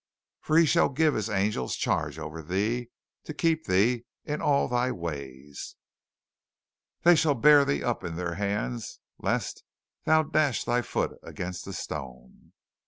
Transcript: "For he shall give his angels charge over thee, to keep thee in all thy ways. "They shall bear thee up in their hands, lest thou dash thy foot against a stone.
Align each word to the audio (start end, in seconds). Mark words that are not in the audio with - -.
"For 0.41 0.57
he 0.57 0.65
shall 0.65 0.89
give 0.89 1.13
his 1.13 1.29
angels 1.29 1.75
charge 1.75 2.17
over 2.17 2.41
thee, 2.41 2.89
to 3.23 3.35
keep 3.35 3.67
thee 3.67 4.05
in 4.25 4.41
all 4.41 4.67
thy 4.67 4.91
ways. 4.91 5.75
"They 7.03 7.15
shall 7.15 7.35
bear 7.35 7.65
thee 7.65 7.83
up 7.83 8.03
in 8.03 8.15
their 8.15 8.33
hands, 8.33 8.99
lest 9.19 9.63
thou 10.05 10.23
dash 10.23 10.63
thy 10.63 10.81
foot 10.81 11.19
against 11.21 11.67
a 11.67 11.73
stone. 11.73 12.51